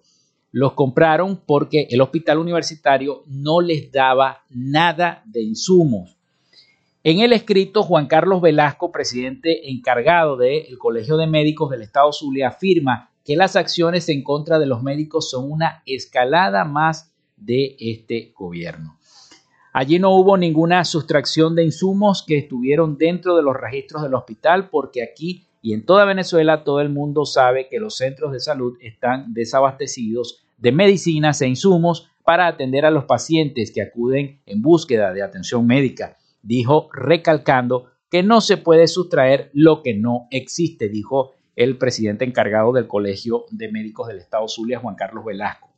[0.52, 6.16] Los compraron porque el hospital universitario no les daba nada de insumos.
[7.02, 12.48] En el escrito, Juan Carlos Velasco, presidente encargado del Colegio de Médicos del Estado Zulia,
[12.48, 18.32] afirma que las acciones en contra de los médicos son una escalada más de este
[18.36, 18.98] gobierno.
[19.72, 24.68] Allí no hubo ninguna sustracción de insumos que estuvieron dentro de los registros del hospital
[24.68, 28.76] porque aquí y en toda Venezuela todo el mundo sabe que los centros de salud
[28.80, 35.12] están desabastecidos de medicinas e insumos para atender a los pacientes que acuden en búsqueda
[35.12, 41.32] de atención médica dijo recalcando que no se puede sustraer lo que no existe, dijo
[41.56, 45.68] el presidente encargado del Colegio de Médicos del Estado Zulia, Juan Carlos Velasco.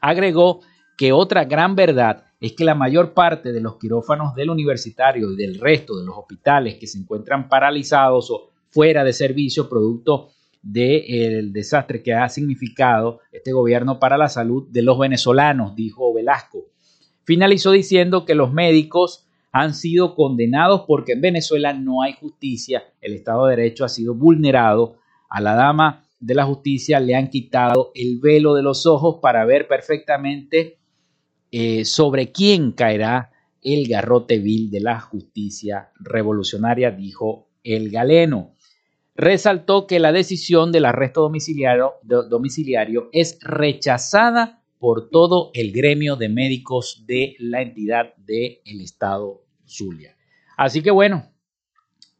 [0.00, 0.60] Agregó
[0.96, 5.36] que otra gran verdad es que la mayor parte de los quirófanos del universitario y
[5.36, 10.30] del resto de los hospitales que se encuentran paralizados o fuera de servicio producto
[10.62, 16.64] del desastre que ha significado este gobierno para la salud de los venezolanos, dijo Velasco.
[17.24, 23.12] Finalizó diciendo que los médicos han sido condenados porque en Venezuela no hay justicia, el
[23.14, 24.96] Estado de Derecho ha sido vulnerado,
[25.28, 29.44] a la dama de la justicia le han quitado el velo de los ojos para
[29.44, 30.78] ver perfectamente
[31.50, 38.54] eh, sobre quién caerá el garrote vil de la justicia revolucionaria, dijo el galeno.
[39.14, 47.04] Resaltó que la decisión del arresto domiciliario, es rechazada por todo el gremio de médicos
[47.06, 50.16] de la entidad del Estado Zulia.
[50.56, 51.30] Así que bueno,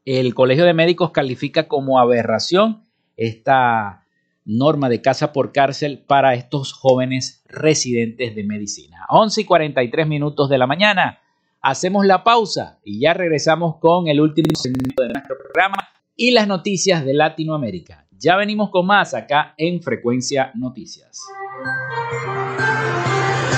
[0.05, 2.85] el Colegio de Médicos califica como aberración
[3.17, 4.07] esta
[4.45, 9.07] norma de casa por cárcel para estos jóvenes residentes de medicina.
[9.09, 11.21] 11 y 43 minutos de la mañana.
[11.61, 16.47] Hacemos la pausa y ya regresamos con el último segmento de nuestro programa y las
[16.49, 18.07] noticias de Latinoamérica.
[18.19, 21.21] Ya venimos con más acá en Frecuencia Noticias.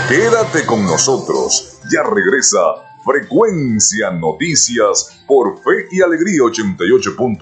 [0.09, 1.81] Quédate con nosotros.
[1.93, 2.59] Ya regresa
[3.05, 7.39] Frecuencia Noticias por Fe y Alegría 88.1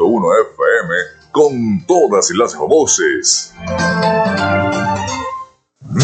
[0.53, 0.95] FM
[1.31, 3.55] con todas las voces.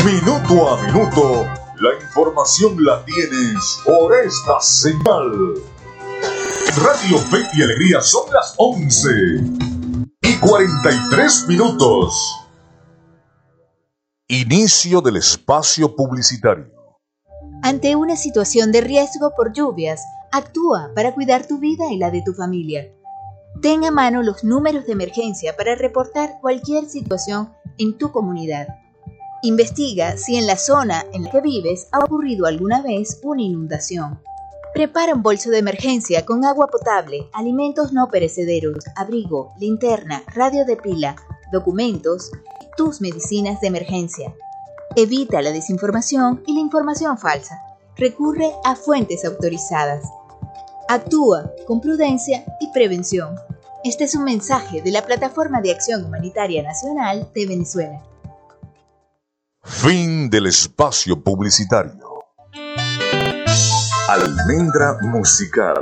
[0.05, 1.47] Minuto a minuto,
[1.81, 5.55] la información la tienes por esta señal.
[6.85, 9.09] Radio Fe y Alegría son las 11
[10.23, 12.15] y 43 minutos.
[14.29, 16.71] Inicio del espacio publicitario.
[17.63, 22.23] Ante una situación de riesgo por lluvias, actúa para cuidar tu vida y la de
[22.23, 22.93] tu familia.
[23.61, 28.69] Ten a mano los números de emergencia para reportar cualquier situación en tu comunidad.
[29.43, 34.21] Investiga si en la zona en la que vives ha ocurrido alguna vez una inundación.
[34.75, 40.77] Prepara un bolso de emergencia con agua potable, alimentos no perecederos, abrigo, linterna, radio de
[40.77, 41.17] pila,
[41.51, 42.31] documentos
[42.77, 44.33] tus medicinas de emergencia.
[44.95, 47.59] Evita la desinformación y la información falsa.
[47.97, 50.05] Recurre a fuentes autorizadas.
[50.89, 53.35] Actúa con prudencia y prevención.
[53.83, 58.03] Este es un mensaje de la Plataforma de Acción Humanitaria Nacional de Venezuela.
[59.65, 62.18] Fin del espacio publicitario.
[64.09, 65.77] Almendra musical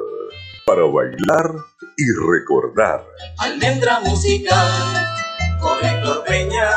[0.67, 1.55] para bailar
[1.97, 3.07] y recordar.
[3.39, 4.69] Almendra musical
[5.61, 6.69] con Héctor Peña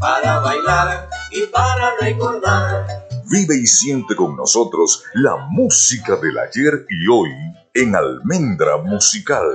[0.00, 3.06] para bailar y para recordar.
[3.26, 7.30] Vive y siente con nosotros la música del ayer y hoy
[7.72, 9.46] en Almendra Musical,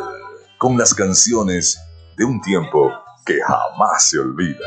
[0.57, 1.77] con las canciones
[2.15, 2.93] de un tiempo
[3.25, 4.63] que jamás se olvida.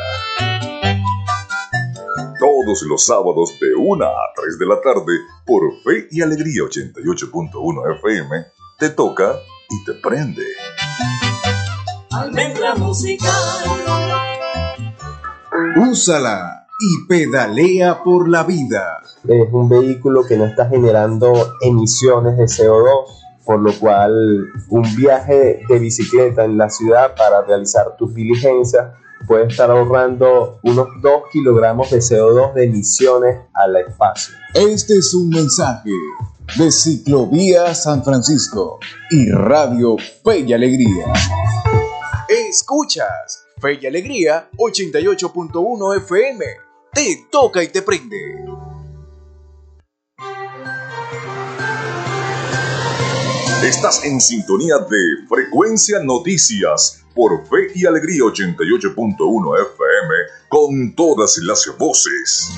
[2.65, 5.13] Todos los sábados de 1 a 3 de la tarde
[5.47, 8.47] por Fe y Alegría 88.1 FM,
[8.81, 9.37] te toca
[9.71, 10.43] y te prende.
[12.11, 13.33] Almendra musical.
[15.89, 19.03] Úsala y pedalea por la vida.
[19.29, 23.05] Es un vehículo que no está generando emisiones de CO2,
[23.45, 24.13] por lo cual
[24.69, 28.95] un viaje de bicicleta en la ciudad para realizar tus diligencias
[29.27, 34.35] puede estar ahorrando unos 2 kilogramos de CO2 de emisiones al espacio.
[34.55, 35.91] Este es un mensaje
[36.57, 38.79] de Ciclovía San Francisco
[39.11, 41.12] y Radio Fe y Alegría.
[42.29, 46.45] Escuchas Fe y Alegría 88.1 FM.
[46.93, 48.16] Te toca y te prende.
[53.62, 60.14] Estás en sintonía de Frecuencia Noticias por Fe y Alegría 88.1 FM
[60.49, 62.57] con todas las voces.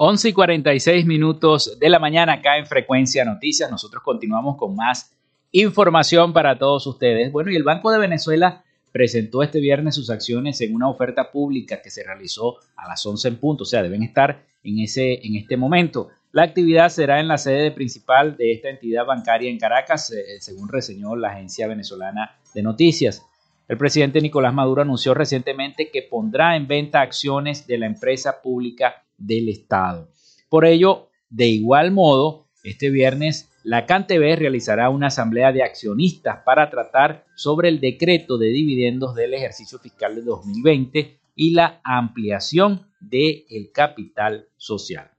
[0.00, 3.70] 11 y 46 minutos de la mañana acá en Frecuencia Noticias.
[3.70, 5.17] Nosotros continuamos con más
[5.52, 7.32] información para todos ustedes.
[7.32, 11.80] Bueno, y el Banco de Venezuela presentó este viernes sus acciones en una oferta pública
[11.82, 15.36] que se realizó a las 11 en punto, o sea, deben estar en, ese, en
[15.36, 16.08] este momento.
[16.32, 20.68] La actividad será en la sede principal de esta entidad bancaria en Caracas, eh, según
[20.68, 23.24] reseñó la agencia venezolana de noticias.
[23.66, 29.04] El presidente Nicolás Maduro anunció recientemente que pondrá en venta acciones de la empresa pública
[29.16, 30.08] del Estado.
[30.48, 36.70] Por ello, de igual modo, este viernes la CanTV realizará una asamblea de accionistas para
[36.70, 43.44] tratar sobre el decreto de dividendos del ejercicio fiscal de 2020 y la ampliación del
[43.50, 45.10] el capital social.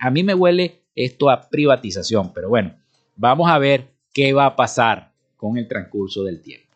[0.00, 2.74] A mí me huele esto a privatización, pero bueno,
[3.16, 6.66] vamos a ver qué va a pasar con el transcurso del tiempo.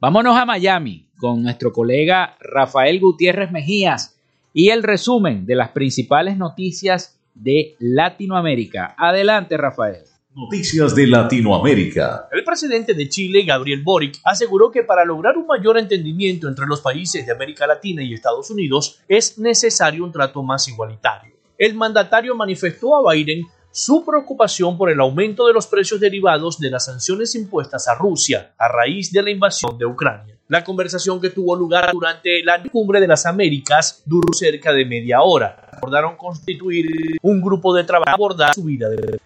[0.00, 4.18] Vámonos a Miami con nuestro colega Rafael Gutiérrez Mejías
[4.52, 8.94] y el resumen de las principales noticias de Latinoamérica.
[8.98, 10.09] Adelante, Rafael.
[10.32, 12.28] Noticias de Latinoamérica.
[12.30, 16.80] El presidente de Chile, Gabriel Boric, aseguró que para lograr un mayor entendimiento entre los
[16.80, 21.34] países de América Latina y Estados Unidos es necesario un trato más igualitario.
[21.58, 26.70] El mandatario manifestó a Biden su preocupación por el aumento de los precios derivados de
[26.70, 30.38] las sanciones impuestas a Rusia a raíz de la invasión de Ucrania.
[30.46, 35.22] La conversación que tuvo lugar durante la cumbre de las Américas duró cerca de media
[35.22, 35.70] hora.
[35.72, 39.18] Acordaron constituir un grupo de trabajo abordar su vida de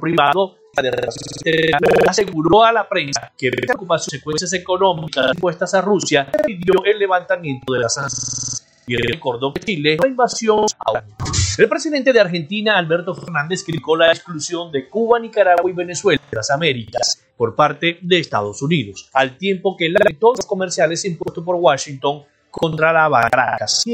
[0.00, 0.56] privado
[2.06, 7.80] aseguró a la prensa que preocupación consecuencias económicas impuestas a Rusia pidió el levantamiento de
[7.80, 10.66] las y recordó que Chile la invasión
[11.58, 16.36] el presidente de Argentina, Alberto Fernández, criticó la exclusión de Cuba, Nicaragua y Venezuela de
[16.36, 22.24] las Américas por parte de Estados Unidos, al tiempo que los comerciales impuestos por Washington
[22.50, 23.84] contra la Barracas.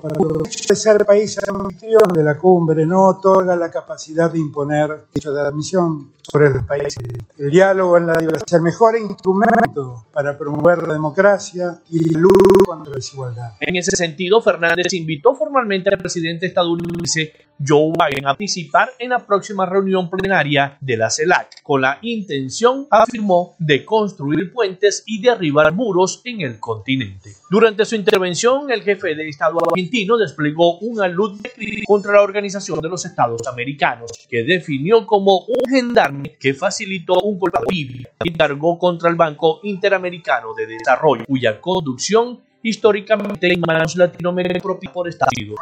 [0.00, 5.40] para ser país anfitrión de la cumbre no otorga la capacidad de imponer dicho de
[5.40, 6.94] admisión sobre el país.
[7.38, 12.20] El diálogo en la diversidad es el mejor instrumento para promover la democracia y la
[12.20, 13.52] lucha contra la desigualdad.
[13.60, 17.32] En ese sentido, Fernández invitó formalmente al presidente estadounidense
[17.66, 22.86] Joe Biden a participar en la próxima reunión plenaria de la CELAC, con la intención,
[22.90, 27.30] afirmó, de construir puentes y derribar muros en el continente.
[27.50, 32.22] Durante su intervención, el jefe de Estado argentino desplegó una luz de crítica contra la
[32.22, 37.62] Organización de los Estados Americanos, que definió como un gendarme que facilitó un golpe a
[37.70, 44.62] Libia y cargó contra el Banco Interamericano de Desarrollo, cuya conducción históricamente en manos latinoamericanas
[44.92, 45.58] por Estados Unidos.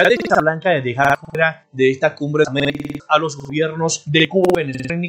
[0.00, 2.44] La Casa Blanca de dejar fuera de esta cumbre
[3.08, 5.00] a los gobiernos de Cuba y Venezuela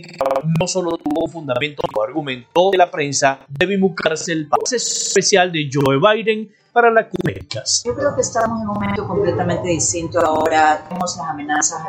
[0.60, 5.98] no solo tuvo fundamento, argumentó de la prensa, debe buscarse el pase especial de Joe
[6.00, 7.46] Biden para la cumbre.
[7.86, 10.84] Yo creo que estamos en un momento completamente distinto ahora.
[10.88, 11.82] Tenemos las amenazas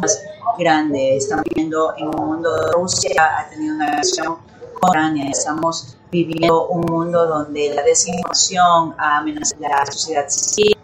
[0.00, 0.22] más
[0.58, 1.24] grandes.
[1.24, 4.49] Estamos viviendo en un mundo de Rusia ha tenido una agresión
[4.80, 5.30] con Ucrania.
[5.30, 10.76] Estamos viviendo un mundo donde la desinformación ha amenazado la sociedad civil,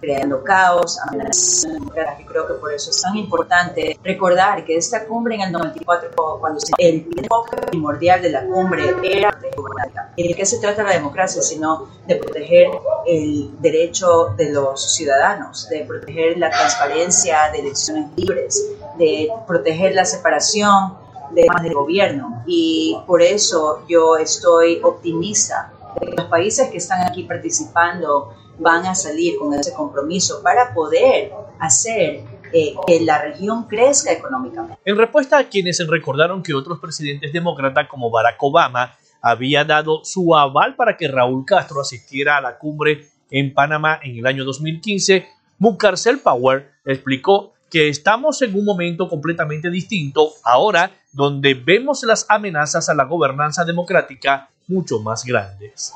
[0.00, 5.34] creando caos, amenazando que creo que por eso es tan importante recordar que esta cumbre
[5.34, 6.10] en el 94,
[6.40, 9.36] cuando se, el enfoque primordial de la cumbre era
[10.16, 11.40] ¿Y de qué se trata la democracia?
[11.40, 12.68] Sino de proteger
[13.06, 20.04] el derecho de los ciudadanos, de proteger la transparencia de elecciones libres, de proteger la
[20.04, 20.94] separación
[21.30, 27.06] de del gobierno y por eso yo estoy optimista de que los países que están
[27.06, 32.22] aquí participando van a salir con ese compromiso para poder hacer
[32.52, 34.78] eh, que la región crezca económicamente.
[34.84, 40.34] En respuesta a quienes recordaron que otros presidentes demócratas como Barack Obama había dado su
[40.34, 45.26] aval para que Raúl Castro asistiera a la cumbre en Panamá en el año 2015,
[45.58, 52.88] Mucarcel Power explicó que estamos en un momento completamente distinto ahora donde vemos las amenazas
[52.88, 55.92] a la gobernanza democrática mucho más grandes.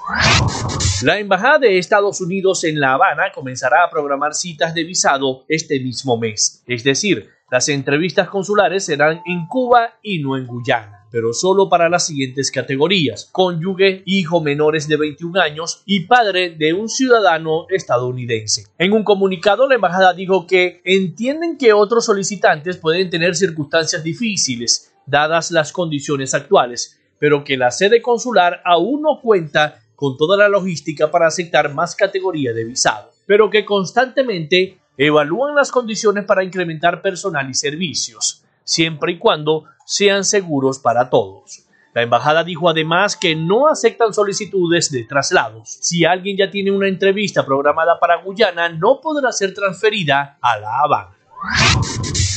[1.03, 5.79] La Embajada de Estados Unidos en La Habana comenzará a programar citas de visado este
[5.81, 11.33] mismo mes, es decir, las entrevistas consulares serán en Cuba y no en Guyana pero
[11.33, 16.89] solo para las siguientes categorías: cónyuge, hijo menores de 21 años y padre de un
[16.89, 18.67] ciudadano estadounidense.
[18.79, 24.93] En un comunicado, la embajada dijo que entienden que otros solicitantes pueden tener circunstancias difíciles,
[25.07, 30.49] dadas las condiciones actuales, pero que la sede consular aún no cuenta con toda la
[30.49, 37.03] logística para aceptar más categoría de visado, pero que constantemente evalúan las condiciones para incrementar
[37.03, 41.65] personal y servicios, siempre y cuando sean seguros para todos.
[41.95, 45.79] La embajada dijo además que no aceptan solicitudes de traslados.
[45.81, 50.81] Si alguien ya tiene una entrevista programada para Guyana, no podrá ser transferida a La
[50.81, 51.17] Habana.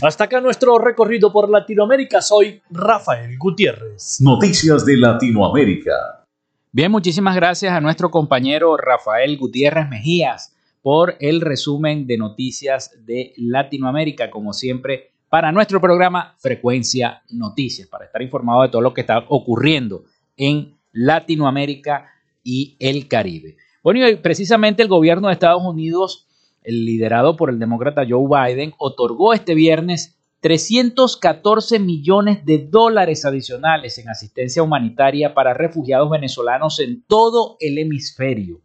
[0.04, 2.22] Hasta acá nuestro recorrido por Latinoamérica.
[2.22, 4.22] Soy Rafael Gutiérrez.
[4.22, 6.26] Noticias de Latinoamérica.
[6.72, 13.34] Bien, muchísimas gracias a nuestro compañero Rafael Gutiérrez Mejías por el resumen de noticias de
[13.38, 14.30] Latinoamérica.
[14.30, 19.26] Como siempre, para nuestro programa Frecuencia Noticias, para estar informado de todo lo que está
[19.28, 20.06] ocurriendo
[20.38, 22.08] en Latinoamérica
[22.44, 23.58] y el Caribe.
[23.84, 26.28] Bueno, y precisamente el gobierno de Estados Unidos,
[26.64, 34.10] liderado por el demócrata Joe Biden, otorgó este viernes 314 millones de dólares adicionales en
[34.10, 38.62] asistencia humanitaria para refugiados venezolanos en todo el hemisferio.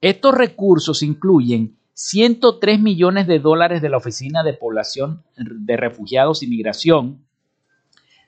[0.00, 6.46] Estos recursos incluyen 103 millones de dólares de la Oficina de Población de Refugiados y
[6.46, 7.26] Migración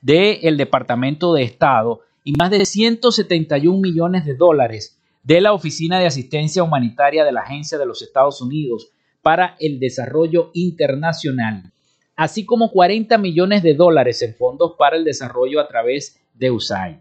[0.02, 6.04] del Departamento de Estado y más de 171 millones de dólares de la Oficina de
[6.04, 8.90] Asistencia Humanitaria de la Agencia de los Estados Unidos
[9.22, 11.72] para el Desarrollo Internacional,
[12.14, 16.96] así como 40 millones de dólares en fondos para el desarrollo a través de USAID.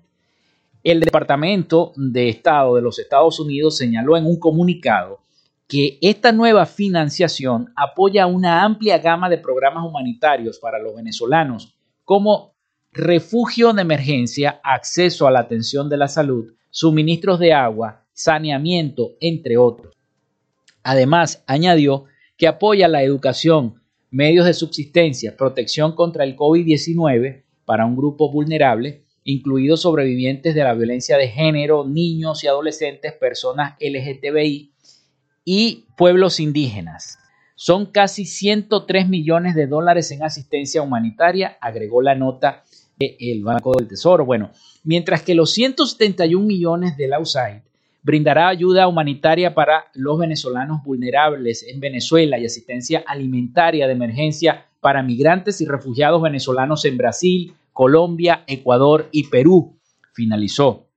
[0.85, 5.19] El Departamento de Estado de los Estados Unidos señaló en un comunicado
[5.71, 12.55] que esta nueva financiación apoya una amplia gama de programas humanitarios para los venezolanos, como
[12.91, 19.55] refugio de emergencia, acceso a la atención de la salud, suministros de agua, saneamiento, entre
[19.55, 19.95] otros.
[20.83, 22.03] Además, añadió
[22.35, 29.05] que apoya la educación, medios de subsistencia, protección contra el COVID-19 para un grupo vulnerable,
[29.23, 34.70] incluidos sobrevivientes de la violencia de género, niños y adolescentes, personas LGTBI,
[35.45, 37.19] y pueblos indígenas.
[37.55, 42.63] Son casi 103 millones de dólares en asistencia humanitaria, agregó la nota
[42.97, 44.25] del Banco del Tesoro.
[44.25, 44.51] Bueno,
[44.83, 47.61] mientras que los 171 millones de la USAID
[48.03, 55.03] brindará ayuda humanitaria para los venezolanos vulnerables en Venezuela y asistencia alimentaria de emergencia para
[55.03, 59.77] migrantes y refugiados venezolanos en Brasil, Colombia, Ecuador y Perú.
[60.13, 60.87] Finalizó.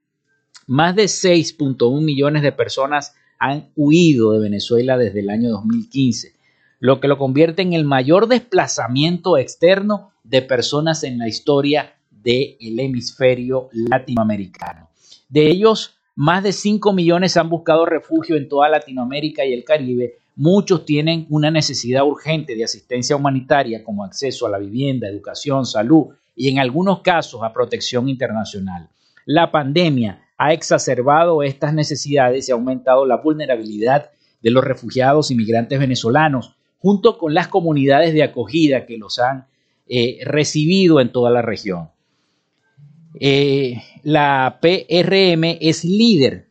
[0.66, 6.32] Más de 6.1 millones de personas han huido de Venezuela desde el año 2015,
[6.80, 12.80] lo que lo convierte en el mayor desplazamiento externo de personas en la historia del
[12.80, 14.89] hemisferio latinoamericano.
[15.28, 20.14] De ellos, más de 5 millones han buscado refugio en toda Latinoamérica y el Caribe.
[20.37, 26.07] Muchos tienen una necesidad urgente de asistencia humanitaria como acceso a la vivienda, educación, salud
[26.37, 28.89] y en algunos casos a protección internacional.
[29.26, 34.11] La pandemia ha exacerbado estas necesidades y ha aumentado la vulnerabilidad
[34.43, 39.47] de los refugiados y migrantes venezolanos, junto con las comunidades de acogida que los han
[39.87, 41.91] eh, recibido en toda la región.
[43.20, 46.49] Eh, la PRM es líder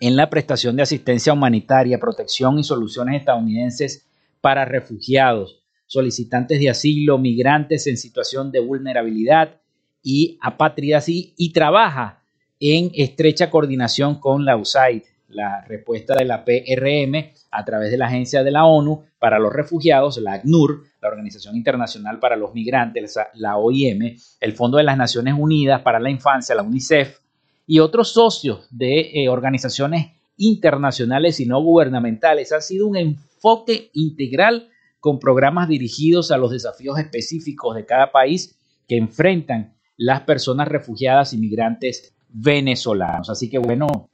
[0.00, 4.06] en la prestación de asistencia humanitaria, protección y soluciones estadounidenses
[4.40, 9.60] para refugiados, solicitantes de asilo, migrantes en situación de vulnerabilidad
[10.02, 12.22] y apátridas y, y trabaja
[12.60, 18.06] en estrecha coordinación con la USAID, la respuesta de la PRM a través de la
[18.06, 23.18] Agencia de la ONU para los Refugiados, la ACNUR, la Organización Internacional para los Migrantes,
[23.34, 27.18] la OIM, el Fondo de las Naciones Unidas para la Infancia, la UNICEF,
[27.66, 32.52] y otros socios de eh, organizaciones internacionales y no gubernamentales.
[32.52, 34.68] Ha sido un enfoque integral
[35.00, 41.32] con programas dirigidos a los desafíos específicos de cada país que enfrentan las personas refugiadas
[41.32, 43.30] y migrantes venezolanos.
[43.30, 44.10] Así que bueno,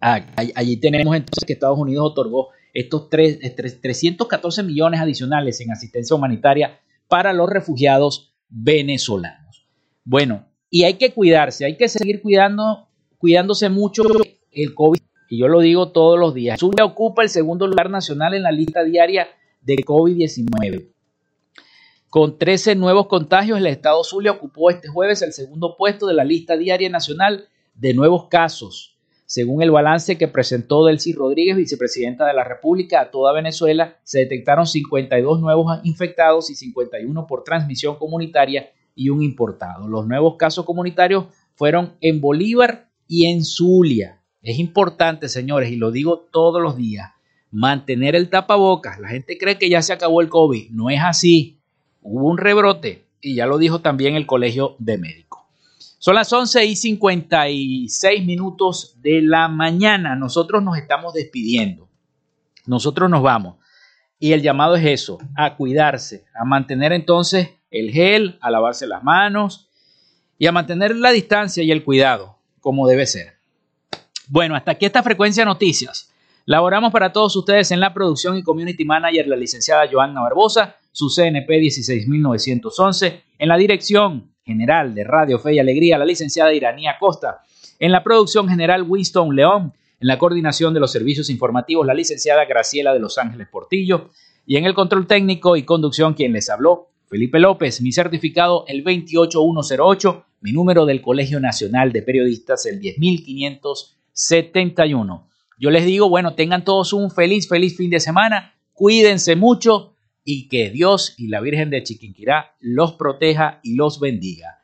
[0.00, 7.32] allí tenemos entonces que Estados Unidos otorgó estos 314 millones adicionales en asistencia humanitaria para
[7.32, 9.66] los refugiados venezolanos.
[10.04, 14.04] Bueno, y hay que cuidarse, hay que seguir cuidando, cuidándose mucho
[14.52, 15.00] el COVID.
[15.28, 16.58] Y yo lo digo todos los días.
[16.58, 19.28] Zulia ocupa el segundo lugar nacional en la lista diaria
[19.60, 20.89] de COVID-19.
[22.10, 26.24] Con 13 nuevos contagios, el estado Zulia ocupó este jueves el segundo puesto de la
[26.24, 27.44] lista diaria nacional
[27.74, 28.98] de nuevos casos.
[29.26, 34.18] Según el balance que presentó Delcy Rodríguez, vicepresidenta de la República, a toda Venezuela se
[34.18, 39.86] detectaron 52 nuevos infectados y 51 por transmisión comunitaria y un importado.
[39.86, 44.20] Los nuevos casos comunitarios fueron en Bolívar y en Zulia.
[44.42, 47.12] Es importante, señores, y lo digo todos los días,
[47.52, 48.98] mantener el tapabocas.
[48.98, 50.70] La gente cree que ya se acabó el COVID.
[50.70, 51.59] No es así
[52.02, 55.40] hubo un rebrote y ya lo dijo también el Colegio de Médicos.
[55.98, 60.16] Son las 11 y 56 minutos de la mañana.
[60.16, 61.88] Nosotros nos estamos despidiendo.
[62.66, 63.56] Nosotros nos vamos.
[64.18, 69.02] Y el llamado es eso, a cuidarse, a mantener entonces el gel, a lavarse las
[69.02, 69.68] manos
[70.38, 73.38] y a mantener la distancia y el cuidado, como debe ser.
[74.28, 76.12] Bueno, hasta aquí esta frecuencia de noticias.
[76.46, 81.08] Laboramos para todos ustedes en la producción y community manager la licenciada Joanna Barbosa, su
[81.08, 87.40] CNP 16911, en la dirección general de Radio Fe y Alegría la licenciada Iranía Costa,
[87.78, 92.44] en la producción general Winston León, en la coordinación de los servicios informativos la licenciada
[92.44, 94.10] Graciela de Los Ángeles Portillo
[94.46, 98.82] y en el control técnico y conducción quien les habló, Felipe López, mi certificado el
[98.82, 105.28] 28108, mi número del Colegio Nacional de Periodistas el 10571.
[105.58, 110.48] Yo les digo, bueno, tengan todos un feliz, feliz fin de semana, cuídense mucho y
[110.48, 114.62] que Dios y la Virgen de Chiquinquirá los proteja y los bendiga.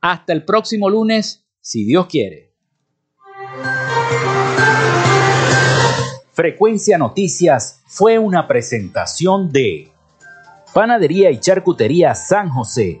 [0.00, 2.52] Hasta el próximo lunes, si Dios quiere.
[6.32, 9.90] Frecuencia Noticias fue una presentación de
[10.72, 13.00] Panadería y Charcutería San José.